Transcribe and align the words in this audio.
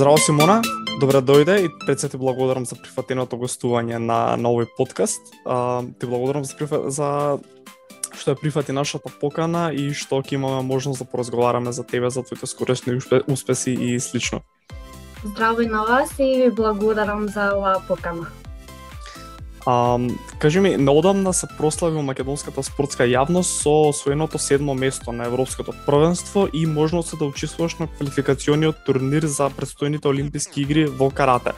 Здраво 0.00 0.16
Симона, 0.16 0.62
добре 0.96 1.20
дојде 1.20 1.58
и 1.60 1.68
пред 1.84 2.00
се 2.00 2.08
ти 2.08 2.16
благодарам 2.16 2.64
за 2.64 2.72
прифатеното 2.72 3.36
гостување 3.36 3.98
на, 4.00 4.32
на 4.40 4.48
овој 4.48 4.70
подкаст. 4.78 5.20
А, 5.44 5.82
ти 6.00 6.08
благодарам 6.08 6.40
за, 6.48 6.56
за 6.88 7.08
што 8.16 8.32
ја 8.32 8.40
прифати 8.40 8.72
нашата 8.72 9.12
покана 9.20 9.68
и 9.76 9.92
што 9.92 10.22
ќе 10.24 10.40
имаме 10.40 10.64
можност 10.64 11.04
да 11.04 11.04
поразговараме 11.04 11.76
за 11.76 11.84
тебе, 11.84 12.08
за 12.08 12.24
твоите 12.24 12.48
скорешни 12.48 12.96
успеси 13.28 13.76
и 13.76 14.00
слично. 14.00 14.40
Здраво 15.20 15.60
и 15.60 15.68
на 15.68 15.84
вас 15.84 16.16
и 16.16 16.48
ви 16.48 16.50
благодарам 16.50 17.28
за 17.28 17.52
оваа 17.60 17.84
покана. 17.84 18.32
А, 19.66 19.98
кажи 20.38 20.60
ми, 20.60 20.76
неодамна 20.76 21.32
се 21.32 21.46
прослави 21.58 22.02
македонската 22.02 22.62
спортска 22.62 23.04
јавност 23.04 23.60
со 23.60 23.90
освоеното 23.90 24.38
седмо 24.38 24.74
место 24.74 25.12
на 25.12 25.26
Европското 25.28 25.74
првенство 25.86 26.48
и 26.52 26.66
можност 26.66 27.18
да 27.18 27.24
учествуваш 27.24 27.76
на 27.78 27.86
квалификациониот 27.86 28.84
турнир 28.86 29.26
за 29.28 29.50
предстојните 29.50 30.06
Олимписки 30.06 30.62
игри 30.62 30.86
во 30.86 31.10
карате. 31.10 31.52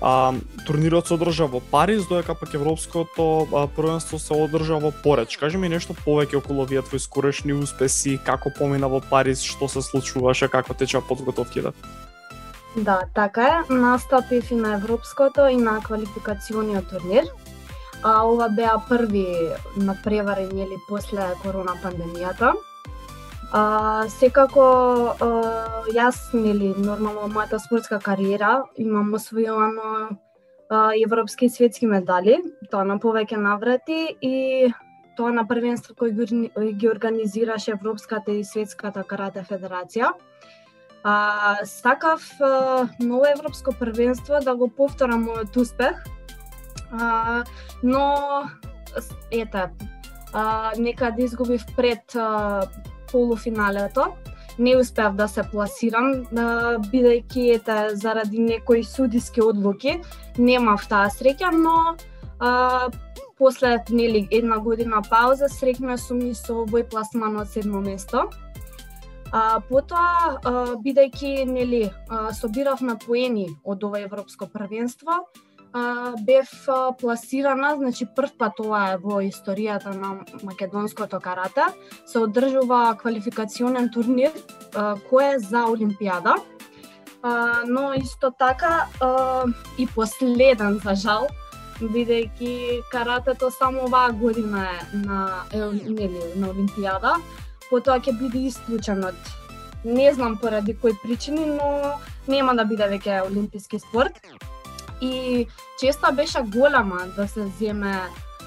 А, 0.00 0.32
турнирот 0.66 1.06
се 1.06 1.14
одржа 1.14 1.46
во 1.46 1.60
Париз, 1.60 2.08
доека 2.08 2.34
пак 2.34 2.54
Европското 2.54 3.68
првенство 3.76 4.18
се 4.18 4.32
одржа 4.32 4.80
во 4.80 4.92
Пореч. 5.04 5.36
Кажи 5.36 5.60
ми 5.60 5.68
нешто 5.68 5.92
повеќе 5.92 6.40
околу 6.40 6.64
овие 6.64 6.82
твои 6.82 7.00
скорешни 7.00 7.52
успеси, 7.52 8.18
како 8.24 8.48
помина 8.56 8.88
во 8.88 9.00
Париз, 9.00 9.44
што 9.44 9.68
се 9.68 9.82
случуваше, 9.84 10.48
како 10.48 10.74
течеа 10.74 11.04
подготовките? 11.04 11.76
Да, 11.76 12.03
Да, 12.76 13.00
така 13.14 13.46
е. 13.46 13.72
Настапив 13.74 14.50
и 14.50 14.54
на 14.54 14.74
Европското 14.74 15.46
и 15.46 15.56
на 15.56 15.80
квалификациониот 15.80 16.88
турнир. 16.88 17.24
А, 18.02 18.26
ова 18.26 18.48
беа 18.48 18.82
први 18.88 19.26
надпревари 19.76 20.48
нели 20.52 20.76
после 20.88 21.22
корона 21.42 21.72
пандемијата. 21.82 22.52
А, 23.52 24.04
секако 24.08 24.66
а, 25.20 25.28
јас 25.94 26.34
нели 26.34 26.74
нормално 26.76 27.30
мојата 27.30 27.62
спортска 27.62 27.98
кариера 27.98 28.64
имам 28.76 29.14
освојувано 29.14 30.18
европски 31.04 31.46
и 31.46 31.50
светски 31.50 31.86
медали, 31.86 32.40
тоа 32.70 32.84
на 32.84 32.98
повеќе 32.98 33.36
наврати 33.36 34.16
и 34.20 34.72
тоа 35.16 35.30
на 35.30 35.46
првенство 35.46 35.94
кој 35.94 36.74
ги 36.74 36.88
организираше 36.88 37.70
Европската 37.70 38.32
и 38.32 38.44
Светската 38.44 39.04
карате 39.04 39.44
федерација. 39.48 40.12
А, 41.04 41.56
сакав 41.64 42.40
а, 42.40 42.88
ново 43.00 43.24
европско 43.36 43.72
првенство 43.78 44.40
да 44.40 44.56
го 44.56 44.68
повторам 44.68 45.26
мојот 45.28 45.56
успех. 45.60 46.00
А, 46.92 47.44
но 47.82 48.48
ете, 49.30 49.68
а, 50.32 50.72
некад 50.78 51.16
да 51.16 51.22
изгубив 51.22 51.66
пред 51.76 52.16
а, 52.16 52.62
полуфиналето. 53.12 54.16
Не 54.58 54.76
успеав 54.76 55.14
да 55.14 55.28
се 55.28 55.42
пласирам, 55.42 56.24
а, 56.32 56.78
бидејќи 56.78 57.54
ете 57.56 57.96
заради 58.00 58.38
некои 58.38 58.84
судиски 58.84 59.42
одлуки 59.44 60.00
немав 60.38 60.88
таа 60.88 61.10
среќа, 61.12 61.52
но 61.52 61.96
а, 62.40 62.88
после 63.38 63.76
нели 63.90 64.28
една 64.30 64.58
година 64.58 65.02
пауза 65.10 65.48
срекме 65.48 65.98
сум 65.98 66.24
и 66.30 66.34
со 66.34 66.64
овој 66.64 66.88
пласман 66.88 67.36
од 67.36 67.52
седмо 67.52 67.84
место. 67.84 68.30
А, 69.34 69.58
потоа, 69.66 70.36
а, 70.46 70.50
бидејќи 70.78 71.42
нели 71.50 71.88
собиравме 72.38 72.94
поени 73.02 73.48
од 73.66 73.82
ова 73.82 73.98
европско 74.04 74.46
првенство, 74.46 75.24
а, 75.74 76.14
бев 76.22 76.52
а, 76.68 76.92
пласирана, 77.00 77.72
значи 77.80 78.06
прв 78.06 78.36
пат 78.38 78.62
ова 78.62 78.84
е 78.92 79.00
во 79.02 79.18
историјата 79.26 79.90
на 79.98 80.20
македонското 80.46 81.18
карате, 81.20 81.66
се 82.06 82.22
одржува 82.22 82.94
квалификационен 83.02 83.90
турнир 83.90 84.30
а, 84.30 84.94
кој 85.10 85.34
е 85.34 85.38
за 85.42 85.66
Олимпијада. 85.66 86.38
А, 87.24 87.64
но 87.66 87.90
исто 87.98 88.30
така 88.30 88.86
а, 89.00 89.46
и 89.78 89.88
последен 89.90 90.78
за 90.84 90.94
жал, 90.94 91.26
бидејќи 91.82 92.84
каратето 92.92 93.50
само 93.50 93.88
оваа 93.88 94.12
година 94.12 94.68
е 94.70 94.96
на 95.02 95.18
е, 95.50 95.58
нели 95.90 96.22
на 96.36 96.54
Олимпијада 96.54 97.18
потоа 97.70 98.00
ќе 98.00 98.18
биде 98.18 98.46
исклучен 98.48 99.04
од 99.04 99.34
не 99.84 100.12
знам 100.14 100.36
поради 100.40 100.74
кои 100.80 100.92
причини, 101.02 101.46
но 101.46 101.98
нема 102.28 102.54
да 102.56 102.64
биде 102.64 102.88
веќе 102.88 103.20
олимписки 103.26 103.78
спорт. 103.78 104.20
И 105.00 105.46
честа 105.80 106.12
беше 106.12 106.40
голема 106.40 107.04
да 107.16 107.28
се 107.28 107.46
земе 107.60 107.94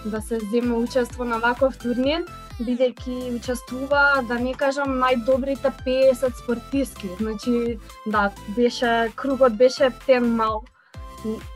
да 0.05 0.21
се 0.21 0.39
земе 0.39 0.73
учество 0.73 1.25
на 1.25 1.39
ваков 1.39 1.77
турнир, 1.77 2.23
бидејќи 2.61 3.35
учествува, 3.37 4.23
да 4.29 4.37
не 4.39 4.53
кажам, 4.53 4.97
најдобрите 5.01 5.71
50 5.85 6.41
спортистки. 6.41 7.09
Значи, 7.19 7.77
да, 8.05 8.31
беше 8.55 9.11
кругот 9.15 9.57
беше 9.57 9.89
птен 9.89 10.35
мал. 10.35 10.63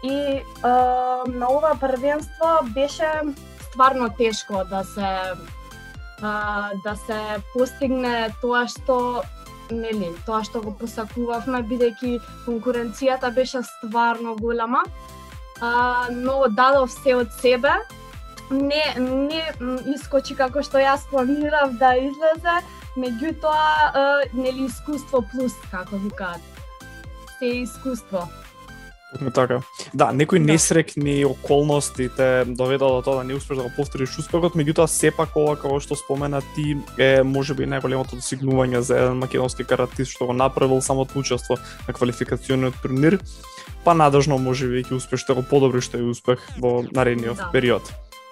И 0.04 0.14
е, 0.14 0.44
на 1.28 1.48
ова 1.50 1.78
првенство 1.80 2.60
беше 2.74 3.10
стварно 3.70 4.10
тешко 4.18 4.64
да 4.70 4.84
се 4.84 5.08
а, 6.22 6.72
да 6.84 6.96
се 6.96 7.20
постигне 7.54 8.30
тоа 8.42 8.66
што 8.70 9.24
нели, 9.72 10.12
тоа 10.26 10.44
што 10.44 10.62
го 10.62 10.74
посакувавме 10.76 11.64
бидејќи 11.70 12.20
конкуренцијата 12.46 13.32
беше 13.34 13.64
стварно 13.64 14.36
голема. 14.36 14.84
А, 15.62 16.08
но 16.12 16.48
дадов 16.50 16.92
се 16.92 17.16
од 17.16 17.34
себе. 17.42 17.74
Не 18.52 18.84
не 19.00 19.44
искочи 19.96 20.36
како 20.36 20.64
што 20.64 20.82
јас 20.82 21.06
планирав 21.10 21.78
да 21.80 21.94
излезе, 21.96 22.58
меѓутоа 23.00 24.28
нели 24.34 24.66
искуство 24.68 25.24
плюс 25.32 25.56
како 25.72 25.96
викаат. 25.96 26.42
Се 27.40 27.62
искуство. 27.64 28.28
Токму 29.12 29.32
така. 29.32 29.62
Да, 29.94 30.12
некои 30.12 30.40
да. 30.40 30.46
несрекни 30.46 31.26
околности 31.26 32.10
те 32.18 32.46
доведа 32.48 32.88
до 32.88 33.02
тоа 33.02 33.16
да 33.16 33.24
не 33.24 33.36
успеш 33.36 33.58
да 33.58 33.64
го 33.64 33.72
повториш 33.76 34.18
успехот, 34.20 34.56
меѓутоа 34.56 34.88
сепак 34.88 35.36
ова 35.36 35.58
како 35.60 35.80
што 35.84 35.98
спомена 36.00 36.40
ти 36.56 36.78
е 36.96 37.24
можеби 37.24 37.68
најголемото 37.68 38.16
досигнување 38.16 38.80
за 38.80 39.02
еден 39.02 39.20
македонски 39.20 39.68
каратист 39.68 40.16
што 40.16 40.32
го 40.32 40.34
направил 40.34 40.82
самото 40.82 41.20
учество 41.20 41.60
на 41.88 41.94
квалификациониот 41.94 42.80
турнир, 42.82 43.20
па 43.84 43.94
надежно 43.94 44.40
можеби 44.40 44.86
ќе 44.88 44.96
успеш 44.96 45.28
да 45.28 45.36
го 45.36 45.44
подобриш 45.44 45.92
тој 45.92 46.08
успех 46.08 46.40
во 46.60 46.80
наредниот 46.88 47.38
да. 47.38 47.52
период. 47.52 47.84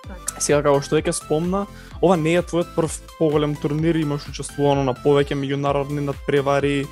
Так. 0.07 0.39
Сега 0.39 0.63
како 0.63 0.79
што 0.79 0.95
веќе 0.95 1.11
спомна, 1.11 1.65
ова 1.99 2.15
не 2.15 2.39
е 2.39 2.41
твојот 2.41 2.71
прв 2.75 3.01
поголем 3.19 3.59
турнир, 3.59 3.99
имаш 3.99 4.29
учествувано 4.31 4.87
на 4.87 4.95
повеќе 4.95 5.35
меѓународни 5.35 6.07
надпревари, 6.07 6.87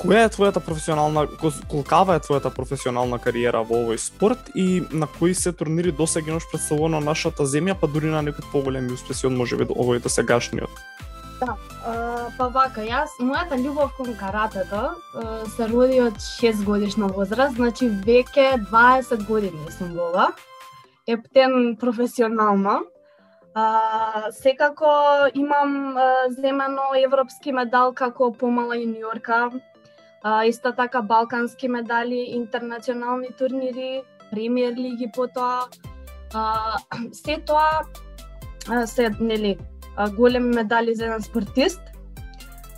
која 0.00 0.24
е 0.26 0.32
твојата 0.32 0.60
професионална 0.64 1.26
колкава 1.68 2.16
е 2.16 2.22
твојата 2.24 2.50
професионална 2.54 3.18
кариера 3.20 3.62
во 3.66 3.82
овој 3.84 4.00
спорт 4.00 4.50
и 4.54 4.82
на 4.92 5.06
кои 5.18 5.34
се 5.34 5.52
турнири 5.52 5.92
досега 5.92 6.32
имаш 6.32 6.48
представувано 6.52 7.00
на 7.00 7.12
нашата 7.12 7.46
земја, 7.46 7.76
па 7.80 7.86
дури 7.86 8.08
на 8.12 8.22
некои 8.22 8.44
поголеми 8.52 8.92
успеси 8.96 9.28
од 9.28 9.36
можеби 9.36 9.68
овој 9.68 10.00
сегашниот? 10.08 10.70
Да, 11.40 11.56
а, 11.84 12.28
па 12.36 12.48
вака, 12.52 12.82
јас, 12.84 13.16
мојата 13.20 13.56
љубов 13.56 13.94
кон 13.96 14.12
каратето 14.20 14.92
се 15.56 15.68
роди 15.70 16.00
од 16.04 16.16
6 16.20 16.64
годишна 16.64 17.08
возраст, 17.08 17.56
значи 17.56 17.88
веќе 17.88 18.66
20 18.70 19.26
години 19.28 19.72
сум 19.78 19.94
во 19.96 20.10
ова. 20.10 20.26
Ептен 21.06 21.76
професионално. 21.80 22.82
А, 23.54 24.30
секако 24.32 24.92
имам 25.34 25.96
а, 25.96 26.28
земено 26.30 26.92
европски 27.04 27.52
медал 27.52 27.92
како 27.92 28.30
помала 28.32 28.76
јуниорка 28.78 29.48
а, 30.22 30.44
исто 30.44 30.72
така 30.72 31.02
балкански 31.02 31.68
медали, 31.68 32.26
интернационални 32.28 33.28
турнири, 33.38 34.02
премиер 34.30 34.72
лиги 34.72 35.10
потоа. 35.14 35.68
А, 36.34 36.76
се 37.12 37.38
тоа 37.46 37.80
а, 38.68 38.86
се 38.86 39.10
нели 39.20 39.58
големи 40.08 40.54
медали 40.54 40.94
за 40.94 41.04
еден 41.04 41.22
спортист. 41.22 41.80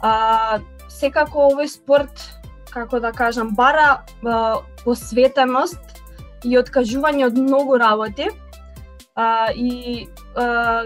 А, 0.03 0.61
секако 0.89 1.49
овој 1.51 1.67
спорт, 1.71 2.23
како 2.73 3.01
да 3.01 3.13
кажам, 3.13 3.55
бара 3.55 4.03
а, 4.27 4.59
посветеност 4.85 6.03
и 6.45 6.59
откажување 6.59 7.27
од 7.29 7.39
многу 7.39 7.79
работи. 7.79 8.31
А, 9.15 9.53
и 9.55 10.09
а, 10.37 10.85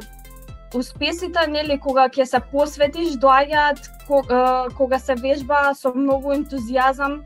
успесите, 0.75 1.47
нели, 1.49 1.79
кога 1.81 2.09
ќе 2.09 2.25
се 2.25 2.41
посветиш, 2.53 3.17
доаѓаат 3.23 3.89
кога 4.07 4.99
се 4.99 5.15
вежба 5.15 5.75
со 5.75 5.93
многу 5.95 6.33
ентузијазам 6.33 7.23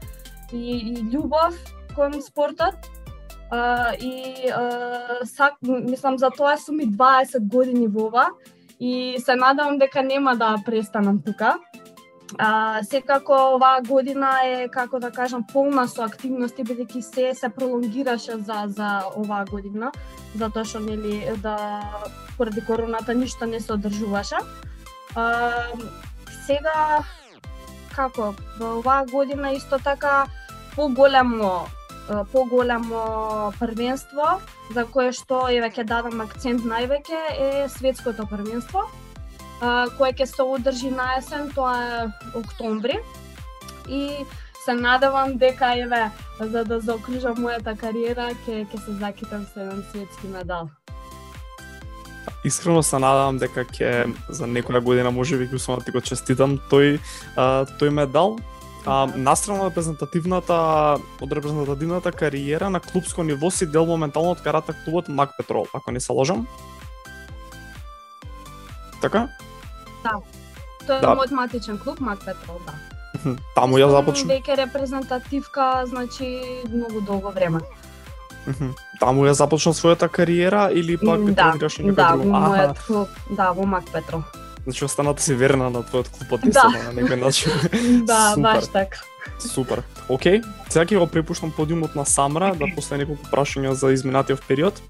и, 0.52 0.92
и 0.92 0.94
љубов 1.12 1.54
кон 1.94 2.20
спортот. 2.22 2.74
А, 3.50 3.94
и 3.98 4.48
а, 4.54 5.24
сак, 5.24 5.54
мислам 5.62 6.18
за 6.18 6.30
тоа 6.30 6.56
сум 6.56 6.80
и 6.80 6.86
20 6.86 7.48
години 7.50 7.88
во 7.88 8.06
ова 8.06 8.28
и 8.80 9.16
се 9.18 9.34
надевам 9.34 9.78
дека 9.78 10.02
нема 10.02 10.36
да 10.36 10.56
престанам 10.64 11.22
тука. 11.22 11.58
А, 12.38 12.82
секако 12.82 13.32
оваа 13.56 13.82
година 13.82 14.30
е, 14.44 14.68
како 14.68 15.00
да 15.00 15.10
кажам, 15.10 15.44
полна 15.52 15.88
со 15.88 16.04
активности, 16.06 16.62
бидејќи 16.62 17.00
се 17.02 17.34
се 17.34 17.48
пролонгираше 17.50 18.38
за, 18.38 18.64
за 18.68 19.02
оваа 19.18 19.44
година, 19.50 19.90
затоа 20.38 20.64
што 20.64 20.78
нели 20.78 21.34
да 21.42 21.82
поради 22.38 22.62
короната 22.66 23.14
ништо 23.14 23.46
не 23.46 23.60
се 23.60 23.72
одржуваше. 23.72 24.38
А, 25.16 25.74
сега 26.46 27.02
како 27.96 28.32
во 28.58 28.78
оваа 28.78 29.04
година 29.12 29.52
исто 29.52 29.78
така 29.78 30.26
поголемо 30.76 31.66
поголемо 32.32 33.52
првенство 33.58 34.40
за 34.74 34.84
кое 34.84 35.12
што 35.12 35.46
еве 35.48 35.70
ќе 35.70 35.84
дадам 35.86 36.20
акцент 36.24 36.66
највеќе 36.66 37.20
е 37.38 37.68
светското 37.68 38.26
првенство 38.26 38.88
кое 39.60 40.12
ќе 40.16 40.26
се 40.26 40.42
одржи 40.42 40.90
на 40.90 41.16
есен, 41.18 41.50
тоа 41.54 41.76
е 41.84 42.08
октомври. 42.34 42.98
И 43.88 44.24
се 44.64 44.72
надевам 44.72 45.36
дека 45.36 45.74
еве 45.76 46.10
за 46.40 46.64
да 46.64 46.80
заокружам 46.80 47.36
мојата 47.44 47.76
кариера 47.76 48.30
ќе 48.46 48.64
ќе 48.72 48.84
се 48.84 48.92
закитам 49.00 49.46
со 49.52 49.60
еден 49.60 49.84
светски 49.92 50.32
медал. 50.32 50.70
Искрено 52.44 52.82
се 52.82 52.98
надевам 52.98 53.38
дека 53.38 53.66
ќе 53.68 54.08
за 54.28 54.46
некоја 54.48 54.80
година 54.80 55.10
можеби 55.12 55.48
ќе 55.48 55.58
успеам 55.60 55.78
да 55.80 55.84
ти 55.84 55.92
го 55.92 56.00
честитам 56.00 56.56
тој 56.70 56.96
а, 57.36 57.66
тој 57.80 57.92
медал. 57.92 58.38
А, 58.86 59.04
настрана 59.12 59.68
репрезентативната 59.68 60.56
од 61.20 61.32
репрезентативната 61.32 62.12
кариера 62.12 62.70
на 62.70 62.80
клубско 62.80 63.22
ниво 63.22 63.50
си 63.50 63.66
дел 63.66 63.84
моментално 63.86 64.32
од 64.32 64.40
карата 64.40 64.72
клубот 64.84 65.08
Мак 65.08 65.36
Петрол, 65.36 65.66
ако 65.74 65.92
не 65.92 66.00
се 66.00 66.12
лажам. 66.12 66.46
Така? 69.00 69.28
Да. 70.04 70.16
Тоа 70.86 70.96
е 70.96 71.00
да. 71.00 71.12
мојот 71.12 71.36
матичен 71.36 71.78
клуб, 71.78 72.00
Мак 72.00 72.24
Петрол, 72.24 72.56
да. 72.64 72.72
Таму 73.54 73.76
ја 73.76 73.90
започна. 73.92 74.32
Веќе 74.32 74.56
репрезентативка, 74.64 75.84
значи 75.86 76.40
многу 76.72 77.04
долго 77.04 77.30
време. 77.36 77.60
Таму 79.00 79.24
ја 79.24 79.32
започна 79.32 79.72
својата 79.72 80.08
кариера 80.08 80.68
или 80.72 80.96
пак 81.00 81.24
да, 81.32 81.50
тренираш 81.52 81.78
некој 81.80 81.94
да, 81.94 82.10
друг? 82.16 82.26
Да, 82.26 82.40
мојот 82.44 82.82
клуб, 82.86 83.08
да, 83.36 83.50
во 83.52 83.66
Мак 83.66 83.84
Петрол. 83.92 84.22
Значи 84.64 84.84
останата 84.84 85.22
си 85.22 85.34
верна 85.34 85.70
на 85.70 85.82
твојот 85.82 86.10
клуб 86.12 86.34
од 86.36 86.48
да. 86.52 86.66
на 86.68 86.92
некој 87.00 87.20
начин. 87.20 87.52
да, 88.10 88.34
баш 88.36 88.68
така. 88.72 89.00
Супер. 89.40 89.82
Океј, 90.08 90.42
сега 90.68 90.84
ќе 90.84 90.98
го 91.00 91.06
препуштам 91.06 91.52
подиумот 91.52 91.96
на 91.96 92.04
Самра 92.04 92.52
да 92.54 92.68
после 92.74 93.00
неколку 93.00 93.24
прашања 93.32 93.72
за 93.72 93.92
изминатиот 93.92 94.44
период. 94.48 94.82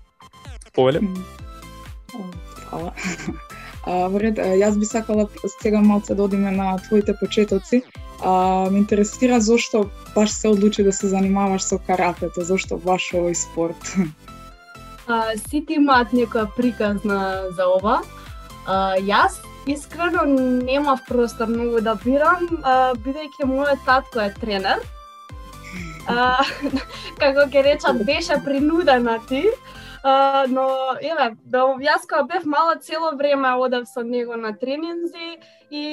Повеле. 0.74 1.02
Фала. 2.70 2.94
А, 3.80 4.10
вред, 4.12 4.36
јас 4.36 4.74
би 4.76 4.84
сакала 4.84 5.24
сега 5.62 5.80
малце 5.80 6.14
да 6.14 6.26
одиме 6.26 6.50
на 6.52 6.74
твоите 6.84 7.14
почетоци. 7.16 7.80
А, 8.22 8.68
ме 8.70 8.78
интересира 8.78 9.40
зошто 9.40 9.90
баш 10.14 10.30
се 10.30 10.48
одлучи 10.48 10.82
да 10.82 10.92
се 10.92 11.08
занимаваш 11.08 11.62
со 11.62 11.78
каратето, 11.78 12.44
зошто 12.44 12.76
баш 12.76 13.12
овој 13.14 13.34
спорт? 13.34 13.94
А, 15.10 15.34
сите 15.48 15.74
имаат 15.74 16.12
некоја 16.14 16.46
приказна 16.56 17.50
за 17.56 17.66
ова. 17.66 18.00
А, 18.66 18.94
јас 19.00 19.40
искрено 19.66 20.22
немав 20.62 21.00
простор 21.08 21.48
многу 21.48 21.80
да 21.80 21.96
бирам, 22.04 22.46
бидејќи 23.04 23.48
мојот 23.48 23.84
татко 23.86 24.20
е 24.20 24.30
тренер. 24.40 24.84
А, 26.08 26.44
како 27.22 27.46
ќе 27.50 27.64
речат, 27.64 28.04
беше 28.06 28.40
принудена 28.44 29.18
ти 29.28 29.44
А, 30.02 30.46
но, 30.48 30.64
еве, 31.04 31.34
да 31.44 31.66
јас 31.84 32.06
кога 32.08 32.22
бев 32.24 32.44
мала 32.48 32.78
цело 32.80 33.10
време 33.16 33.52
одев 33.60 33.88
со 33.88 34.00
него 34.02 34.36
на 34.36 34.56
тренинзи 34.56 35.36
и 35.70 35.84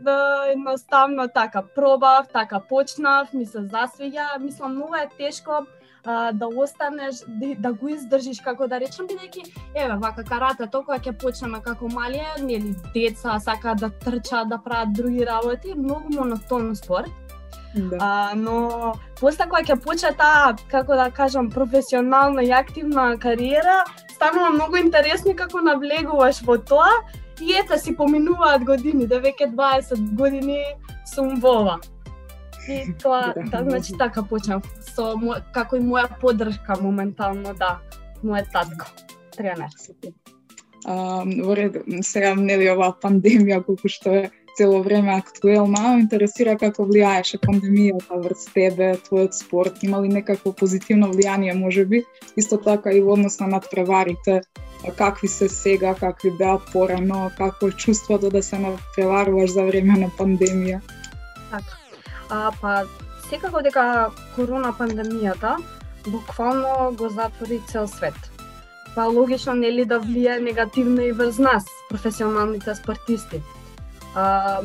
да, 0.00 0.44
едноставно 0.52 1.28
така 1.34 1.62
пробав, 1.74 2.28
така 2.32 2.60
почнав, 2.60 3.32
ми 3.32 3.46
се 3.46 3.64
засвиѓа, 3.64 4.38
мислам 4.38 4.76
многу 4.76 4.94
е 4.94 5.08
тешко 5.16 5.64
а, 6.04 6.32
да 6.32 6.46
останеш, 6.46 7.24
да, 7.26 7.54
да 7.58 7.72
го 7.72 7.88
издржиш, 7.88 8.40
како 8.44 8.68
да 8.68 8.80
речам, 8.80 9.08
бидејќи, 9.08 9.48
еве, 9.74 9.96
вака 9.96 10.24
карате, 10.28 10.68
кога 10.68 11.00
ќе 11.00 11.16
почнеме 11.16 11.62
како 11.64 11.88
мали, 11.88 12.20
нели, 12.44 12.76
деца 12.92 13.40
сака 13.40 13.74
да 13.80 13.88
трчаат, 13.88 14.48
да 14.48 14.60
прават 14.60 14.92
други 14.92 15.24
работи, 15.24 15.72
многу 15.74 16.12
монотон 16.12 16.76
спорт. 16.76 17.23
Да. 17.74 17.96
А, 18.00 18.32
но 18.36 18.94
после 19.20 19.48
кога 19.50 19.62
ќе 19.66 19.74
почне 19.82 20.12
таа, 20.14 20.54
како 20.70 20.94
да 20.94 21.08
кажам, 21.10 21.50
професионална 21.50 22.44
и 22.46 22.52
активна 22.54 23.16
кариера, 23.18 23.82
станува 24.14 24.50
многу 24.54 24.78
интересно 24.78 25.34
како 25.34 25.60
навлегуваш 25.60 26.42
во 26.46 26.58
тоа 26.58 27.02
и 27.42 27.56
ете 27.58 27.78
си 27.78 27.96
поминуваат 27.96 28.62
години, 28.64 29.08
да 29.10 29.18
веќе 29.18 29.50
20 29.54 30.14
години 30.14 30.62
сум 31.14 31.40
во 31.42 31.56
ова. 31.64 31.80
И 32.68 32.94
тоа, 33.02 33.32
да, 33.36 33.42
да 33.42 33.64
значи 33.70 33.98
така 33.98 34.22
почнав 34.22 34.62
со 34.94 35.10
како 35.52 35.76
и 35.76 35.82
моја 35.82 36.06
поддршка 36.20 36.78
моментално, 36.80 37.56
да, 37.58 37.80
мојот 38.22 38.52
татко, 38.52 38.86
тренер. 39.34 39.74
А, 40.86 41.24
во 41.26 41.58
ред, 41.58 41.82
сега 42.06 42.36
нели 42.38 42.70
оваа 42.70 42.94
пандемија 43.02 43.64
колку 43.66 43.90
што 43.90 44.14
е 44.22 44.24
цело 44.56 44.82
време 44.82 45.14
актуелна, 45.14 45.98
интересира 45.98 46.54
како 46.58 46.86
влијаеше 46.86 47.40
пандемијата 47.42 48.18
врз 48.22 48.44
тебе, 48.54 48.92
твојот 49.06 49.34
спорт, 49.34 49.82
има 49.82 50.00
ли 50.02 50.08
некакво 50.08 50.52
позитивно 50.52 51.10
влијание 51.12 51.54
можеби, 51.58 52.04
исто 52.36 52.58
така 52.62 52.92
и 52.92 53.00
во 53.00 53.16
однос 53.18 53.40
на 53.40 53.48
надпреварите, 53.56 54.40
какви 54.98 55.28
се 55.28 55.48
сега, 55.48 55.94
какви 55.94 56.30
беа 56.30 56.58
порано, 56.72 57.30
какво 57.38 57.68
е 57.68 57.72
чувството 57.72 58.30
да 58.30 58.42
се 58.42 58.58
надпреваруваш 58.58 59.50
за 59.50 59.64
време 59.64 59.98
на 59.98 60.10
пандемија? 60.18 60.80
Така. 61.50 61.74
А, 62.30 62.52
па, 62.60 62.84
секако 63.30 63.62
дека 63.62 64.10
корона 64.36 64.74
пандемијата 64.78 65.56
буквално 66.06 66.94
го 66.96 67.08
затвори 67.08 67.60
цел 67.66 67.88
свет. 67.88 68.14
Па 68.94 69.10
логично 69.10 69.54
нели 69.58 69.84
да 69.84 69.98
влијае 69.98 70.38
негативно 70.38 71.02
и 71.02 71.12
врз 71.12 71.38
нас, 71.38 71.64
професионалните 71.90 72.74
спортисти 72.74 73.42
а, 74.14 74.60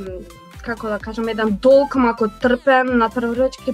како 0.61 0.89
да 0.89 0.99
кажам, 0.99 1.27
еден 1.27 1.57
долг 1.61 1.95
мако 1.95 2.27
трпен 2.41 2.97
на 2.97 3.09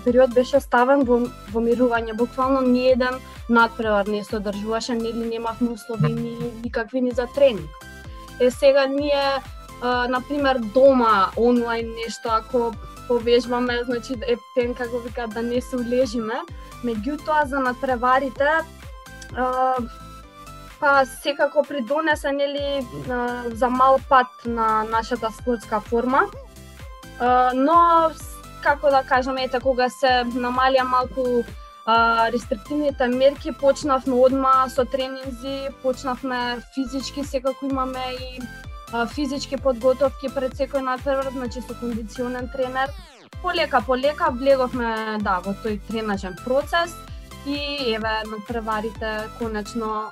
период 0.05 0.33
беше 0.33 0.59
ставен 0.59 1.03
во, 1.03 1.19
во 1.51 1.61
мирување. 1.61 2.15
Буквално 2.15 2.61
ни 2.61 2.87
еден 2.91 3.19
надпревар 3.49 4.07
не 4.07 4.23
се 4.23 4.37
одржуваше, 4.37 4.95
нели 4.95 5.29
немавме 5.29 5.69
услови 5.69 6.13
ни 6.13 6.37
никакви 6.63 7.01
ни 7.01 7.11
за 7.11 7.27
тренинг. 7.35 7.69
Е 8.39 8.51
сега 8.51 8.85
ние 8.85 9.41
а, 9.81 10.07
например 10.07 10.59
дома 10.73 11.27
онлайн 11.37 11.93
нешто 12.03 12.29
ако 12.31 12.71
повежбаме, 13.07 13.83
значи 13.85 14.13
е 14.27 14.35
тен 14.55 14.73
како 14.73 14.99
вика 14.99 15.27
да 15.27 15.41
не 15.41 15.61
се 15.61 15.77
улежиме, 15.77 16.41
меѓутоа 16.83 17.45
за 17.45 17.59
надпреварите 17.59 18.49
а, 19.35 19.75
па 20.79 21.05
секако 21.05 21.63
придонесе 21.63 22.31
нели 22.31 22.85
за 23.53 23.69
мал 23.69 23.99
пат 24.09 24.27
на 24.45 24.83
нашата 24.83 25.31
спортска 25.31 25.79
форма. 25.79 26.25
Но 27.53 28.11
како 28.63 28.89
да 28.89 29.03
кажам, 29.03 29.37
ете 29.37 29.59
кога 29.59 29.89
се 29.89 30.23
намалија 30.33 30.83
малку 30.83 31.43
рестриктивните 32.33 33.07
мерки, 33.07 33.51
почнавме 33.51 34.15
одма 34.17 34.69
со 34.69 34.85
тренинзи, 34.85 35.69
почнавме 35.83 36.61
физички, 36.73 37.23
секако 37.23 37.65
имаме 37.69 38.05
и 38.19 38.39
физички 39.13 39.57
подготовки 39.57 40.29
пред 40.33 40.57
секој 40.57 40.81
натпревар, 40.81 41.29
значи 41.31 41.61
со 41.61 41.77
кондиционен 41.79 42.49
тренер. 42.49 42.89
Полека, 43.41 43.81
полека 43.85 44.31
влеговме 44.31 45.19
да, 45.21 45.39
во 45.45 45.53
тој 45.61 45.77
тренажен 45.87 46.35
процес 46.43 46.95
и 47.45 47.93
еве 47.93 48.23
натпреварите 48.25 49.29
конечно 49.37 50.09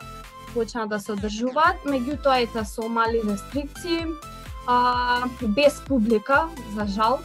почна 0.53 0.87
да 0.87 0.99
се 0.99 1.13
одржуваат, 1.13 1.85
меѓутоа 1.85 2.43
ета 2.43 2.65
со 2.65 2.87
мали 2.89 3.21
рестрикции, 3.27 4.05
а, 4.67 5.27
без 5.41 5.81
публика, 5.87 6.47
за 6.75 6.87
жал. 6.87 7.19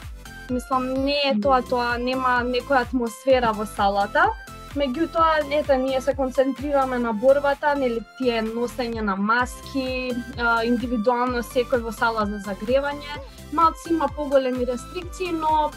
Мислам, 0.51 0.93
не 1.05 1.19
е 1.29 1.35
тоа, 1.41 1.63
тоа 1.63 1.99
нема 1.99 2.41
некоја 2.45 2.87
атмосфера 2.89 3.53
во 3.53 3.67
салата, 3.69 4.29
меѓутоа, 4.77 5.45
ета, 5.53 5.77
ние 5.77 6.01
се 6.01 6.15
концентрираме 6.15 6.99
на 6.99 7.13
борбата, 7.13 7.75
нели 7.75 8.01
тие 8.19 8.43
носење 8.43 9.01
на 9.01 9.17
маски, 9.17 10.13
а, 10.39 10.63
индивидуално 10.65 11.43
секој 11.43 11.85
во 11.85 11.93
сала 11.93 12.27
за 12.27 12.41
загревање, 12.47 13.21
малци 13.53 13.93
има 13.93 14.09
поголеми 14.17 14.67
рестрикции, 14.67 15.33
но 15.33 15.71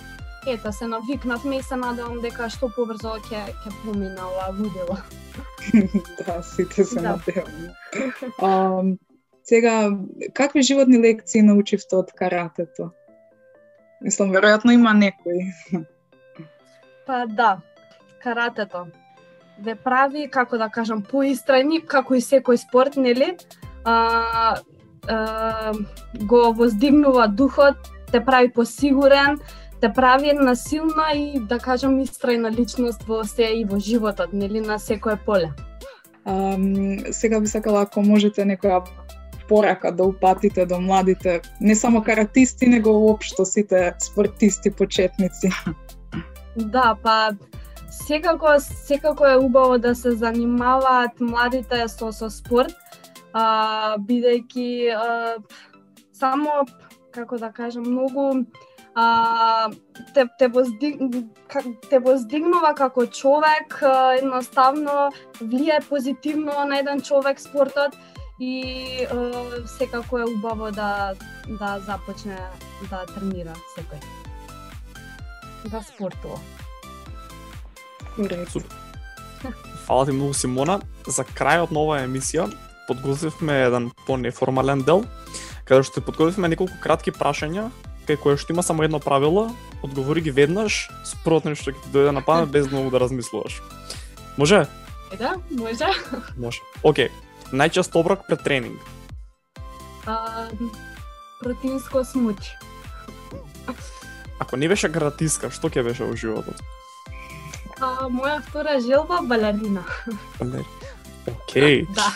ета 0.47 0.73
се 0.73 0.87
навикнавме 0.87 1.57
и 1.57 1.63
се 1.63 1.75
надевам 1.75 2.21
дека 2.21 2.49
што 2.49 2.71
побрзо 2.75 3.17
ќе 3.29 3.43
ќе 3.63 3.75
помина 3.83 4.27
ова 4.27 4.49
лудило. 4.57 4.97
да, 6.25 6.41
сите 6.43 6.83
се 6.83 7.01
да. 7.01 7.19
надеваме. 7.19 8.97
Сега, 9.43 9.91
какви 10.33 10.61
животни 10.61 10.99
лекции 10.99 11.41
научивте 11.41 11.95
од 11.95 12.11
каратето? 12.15 12.91
Мислам, 14.01 14.31
веројатно 14.31 14.73
има 14.73 14.93
некои. 14.93 15.51
па 17.05 17.25
да, 17.27 17.57
каратето 18.23 18.87
ве 19.63 19.75
прави, 19.75 20.27
како 20.31 20.57
да 20.57 20.69
кажам, 20.69 21.01
поистрани, 21.05 21.81
како 21.85 22.17
и 22.17 22.21
секој 22.23 22.59
спорт, 22.61 22.97
нели? 22.97 23.35
А, 23.85 24.57
а, 25.07 25.73
го 26.27 26.41
воздигнува 26.57 27.27
духот, 27.27 27.91
те 28.11 28.23
прави 28.25 28.51
посигурен, 28.51 29.39
те 29.81 29.93
прави 29.93 30.29
една 30.29 30.55
силна 30.55 31.11
и 31.15 31.39
да 31.49 31.59
кажам 31.59 31.97
истрајна 31.99 32.51
личност 32.53 33.03
во 33.07 33.23
се 33.25 33.49
и 33.57 33.65
во 33.65 33.79
животот, 33.79 34.33
нели 34.33 34.61
на 34.61 34.79
секое 34.79 35.17
поле. 35.25 35.51
Um, 36.25 37.11
сега 37.11 37.39
би 37.39 37.47
сакала 37.47 37.81
ако 37.81 38.01
можете 38.05 38.45
некоја 38.45 38.85
порака 39.49 39.91
да 39.91 40.03
упатите 40.03 40.65
до 40.65 40.79
младите, 40.79 41.41
не 41.61 41.75
само 41.75 42.03
каратисти, 42.03 42.67
него 42.67 42.93
воопшто 42.93 43.45
сите 43.45 43.93
спортисти 43.99 44.71
почетници. 44.71 45.49
Да, 46.55 46.95
па 47.03 47.31
секако 47.89 48.47
секако 48.59 49.25
е 49.25 49.35
убаво 49.35 49.77
да 49.77 49.95
се 49.95 50.11
занимаваат 50.11 51.19
младите 51.19 51.87
со 51.87 52.11
со 52.11 52.29
спорт, 52.29 52.75
а, 53.33 53.97
бидејќи 53.97 54.93
а, 54.93 55.35
само 56.13 56.65
како 57.11 57.37
да 57.37 57.51
кажам 57.51 57.83
многу 57.87 58.45
а, 58.95 59.69
те, 60.13 60.25
те, 60.39 60.47
воздиг, 60.47 61.01
те 61.89 61.99
воздигнува 61.99 62.73
како 62.75 63.05
човек, 63.05 63.79
а, 63.81 64.15
едноставно 64.17 65.11
влие 65.41 65.79
позитивно 65.89 66.65
на 66.65 66.79
еден 66.79 67.01
човек 67.01 67.39
спортот 67.39 67.95
и 68.39 68.63
а, 69.11 69.31
секако 69.67 70.19
е 70.19 70.23
убаво 70.23 70.71
да 70.71 71.13
да 71.47 71.79
започне 71.85 72.37
да 72.89 73.05
тренира 73.05 73.53
секој. 73.75 74.01
Да 75.69 75.81
спортува. 75.83 76.39
Фала 79.85 80.05
ти 80.05 80.11
многу 80.11 80.33
Симона. 80.33 80.81
За 81.07 81.23
крајот 81.23 81.71
на 81.71 81.79
оваа 81.81 82.03
емисија 82.05 82.49
подготвивме 82.87 83.61
еден 83.65 83.91
по-неформален 84.05 84.83
дел, 84.85 85.05
каде 85.65 85.83
што 85.87 86.03
подготвивме 86.03 86.51
неколку 86.51 86.75
кратки 86.83 87.13
прашања 87.13 87.69
кај 88.11 88.19
кое 88.19 88.35
што 88.35 88.51
има 88.51 88.63
само 88.63 88.83
едно 88.83 88.99
правило, 88.99 89.55
одговори 89.83 90.21
ги 90.21 90.31
веднаш, 90.35 90.89
спротно 91.07 91.55
што 91.55 91.71
ќе 91.71 91.79
ти 91.79 91.89
дојде 91.95 92.11
на 92.11 92.21
памет 92.21 92.51
без 92.51 92.67
многу 92.67 92.91
да 92.91 92.99
размислуваш. 92.99 93.61
Може? 94.37 94.67
Е, 95.11 95.17
да, 95.17 95.35
може. 95.51 95.87
Може. 96.35 96.59
Океј. 96.83 97.07
Најчест 97.55 97.95
оброк 97.95 98.27
пред 98.27 98.43
тренинг. 98.43 98.79
А, 100.05 100.47
протеинско 101.39 102.03
смуч. 102.03 102.51
Ако 104.39 104.57
не 104.57 104.67
беше 104.67 104.89
гратиска, 104.89 105.51
што 105.51 105.71
ќе 105.71 105.83
беше 105.87 106.03
во 106.03 106.15
животот? 106.15 106.59
А, 107.79 108.11
моја 108.11 108.41
втора 108.43 108.79
желба 108.83 109.21
балерина. 109.23 109.83
Балерина. 110.39 110.67
Океј. 111.31 111.87
Да. 111.95 112.11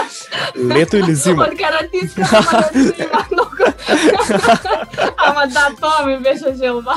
Лето 0.56 0.96
или 0.96 1.14
зима? 1.14 1.42
Од 1.42 1.52
има 2.98 3.24
многу. 3.32 3.64
Ама 5.16 5.46
да, 5.48 5.70
тоа 5.80 6.06
ми 6.06 6.18
беше 6.18 6.54
желба. 6.56 6.94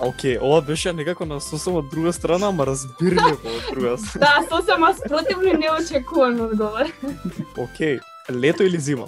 Океј, 0.00 0.38
ова 0.40 0.60
беше 0.60 0.92
некако 0.92 1.26
на 1.26 1.40
сосема 1.40 1.78
од 1.78 1.90
друга 1.90 2.12
страна, 2.12 2.48
ама 2.48 2.66
разбирливо 2.66 3.36
од 3.44 3.74
друга 3.74 3.98
страна. 3.98 4.26
Да, 4.26 4.56
сосема 4.56 4.94
спротивно 4.94 5.52
неочекуван 5.58 6.40
одговор. 6.40 6.86
Океј, 7.56 8.00
лето 8.30 8.62
или 8.62 8.78
зима? 8.78 9.06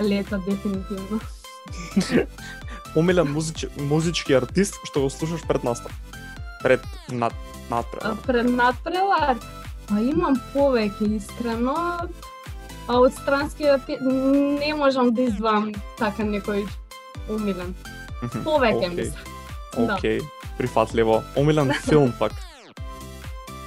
Лето, 0.00 0.38
дефинитивно. 0.48 1.20
Омилен 2.96 3.32
музич, 3.32 3.66
музички 3.76 4.32
артист 4.32 4.74
што 4.84 5.00
го 5.00 5.10
слушаш 5.10 5.40
пред 5.48 5.64
настап? 5.64 5.92
Пред 6.62 6.80
над 7.08 7.32
А 7.70 7.74
надпред. 7.74 8.02
пред 8.26 8.50
надпревар, 8.50 9.36
па 9.88 10.00
имам 10.00 10.36
повеќе 10.54 11.16
искрено. 11.16 12.08
А 12.88 12.98
од 12.98 13.12
странскиот 13.14 13.86
пе- 13.86 13.98
не 14.00 14.74
можам 14.74 15.12
да 15.14 15.22
издвам 15.22 15.72
така 15.98 16.22
некој 16.22 16.66
умилен. 17.28 17.74
Повеќе 18.44 18.88
ми 18.88 18.96
океј. 18.96 19.10
се. 19.10 20.20
Да. 20.20 20.26
Прифатливо. 20.58 21.22
Омилен 21.36 21.72
филм 21.88 22.12
пак. 22.18 22.32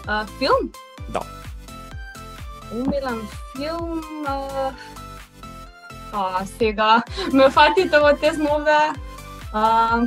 А, 0.07 0.25
филм? 0.39 0.69
Да. 1.09 1.21
Умилен 2.71 3.21
филм... 3.55 4.01
А... 4.27 4.71
а, 6.13 6.45
сега 6.57 7.03
ме 7.33 7.49
фатите 7.49 7.99
во 7.99 8.13
тесно 8.13 8.55
овде. 8.55 8.77
А, 9.53 10.01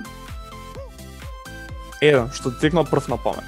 Еден, 2.00 2.30
што 2.32 2.50
ти 2.50 2.60
текна 2.60 2.84
прв 2.84 3.08
на 3.08 3.16
памет. 3.16 3.44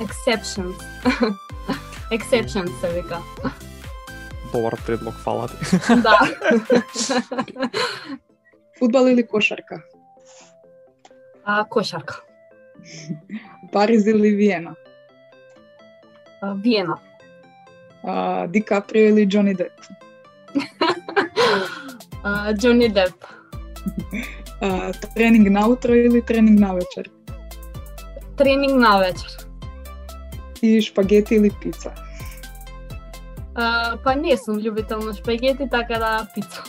exceptions. 0.00 0.74
exceptions 2.10 2.70
се 2.80 2.88
вика. 2.92 3.18
dobar 4.52 4.76
predlog, 4.86 5.14
hvala 5.24 5.48
ti. 5.48 5.54
da. 6.04 6.18
Futbal 8.78 9.08
ili 9.08 9.26
košarka? 9.26 9.80
A, 11.44 11.64
košarka. 11.68 12.14
Pariz 13.72 14.06
ili 14.06 14.30
Vijena? 14.30 14.74
A, 16.40 16.52
Vijena. 16.52 16.96
A, 18.02 18.46
DiCaprio 18.46 19.08
ili 19.08 19.26
Johnny 19.26 19.56
Depp? 19.56 19.80
a, 22.24 22.52
Johnny 22.52 22.92
Depp. 22.92 23.24
A, 24.60 24.92
trening 25.14 25.48
na 25.50 25.68
utro 25.68 25.94
ili 25.94 26.24
trening 26.26 26.60
na 26.60 26.72
večer? 26.72 27.10
Trening 28.36 28.80
na 28.80 28.98
večer. 28.98 29.30
I 30.62 30.82
špageti 30.82 31.34
ili 31.34 31.50
pizza? 31.62 32.09
А, 33.54 33.96
па 34.04 34.14
не 34.14 34.36
сум 34.36 34.60
љубител 34.60 35.00
на 35.02 35.14
шпагети, 35.14 35.68
така 35.70 35.98
да 35.98 36.26
пица. 36.34 36.62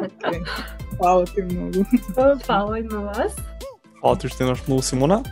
Океј. 0.00 0.44
Фала 0.98 1.24
ти 1.24 1.42
многу. 1.42 1.84
Фала 2.44 2.78
и 2.78 2.82
на 2.82 3.00
вас. 3.00 3.36
Фала 4.00 4.16
ти 4.16 4.26
уште 4.26 4.44
еднаш 4.44 4.66
многу 4.68 4.82
Симона. 4.82 5.22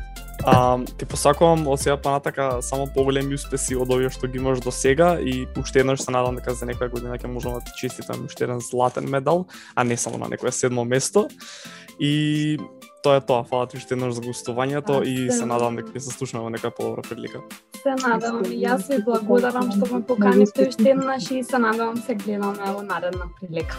А, 0.45 0.79
ти 0.99 1.07
посакувам 1.07 1.67
од 1.67 1.81
сега 1.83 1.97
па 1.97 2.11
натака 2.11 2.63
само 2.63 2.87
поголеми 2.95 3.35
успеси 3.35 3.75
од 3.75 3.91
овие 3.91 4.11
што 4.11 4.31
ги 4.31 4.39
имаш 4.39 4.61
до 4.63 4.71
сега 4.71 5.19
и 5.19 5.49
уште 5.59 5.83
еднаш 5.83 6.05
се 6.05 6.15
надам 6.15 6.39
дека 6.39 6.55
за 6.55 6.67
некоја 6.69 6.93
година 6.95 7.19
ќе 7.19 7.27
можам 7.27 7.59
да 7.59 7.61
ти 7.61 7.75
честитам 7.75 8.23
уште 8.25 8.47
еден 8.47 8.63
златен 8.63 9.11
медал, 9.11 9.47
а 9.75 9.85
не 9.85 9.97
само 9.97 10.19
на 10.19 10.29
некое 10.29 10.53
седмо 10.53 10.85
место. 10.85 11.29
И 11.99 12.59
тоа 13.09 13.17
е 13.17 13.21
тоа. 13.21 13.45
Фала 13.45 13.67
ти 13.67 13.77
уште 13.81 13.95
еднаш 13.95 14.15
за 14.15 14.21
гостувањето 14.21 15.01
А, 15.01 15.05
и 15.05 15.31
се 15.31 15.39
се 15.39 15.47
надам 15.47 15.77
дека 15.77 15.89
надам. 15.89 15.97
ќе 15.97 16.05
се 16.05 16.11
слушнеме 16.13 16.45
во 16.45 16.51
некоја 16.53 16.73
подобра 16.77 17.03
прилика. 17.03 17.41
Се 17.81 17.97
надевам 17.97 18.45
и 18.45 18.61
јас 18.61 18.85
ви 18.89 19.01
благодарам 19.05 19.73
што 19.73 19.89
ме 19.95 20.03
поканивте 20.05 20.69
уште 20.69 20.91
еднаш 20.93 21.31
и 21.31 21.43
се 21.43 21.59
надевам 21.59 21.97
се 21.97 22.15
гледаме 22.15 22.73
во 22.77 22.83
наредна 22.83 23.33
прилика. 23.41 23.77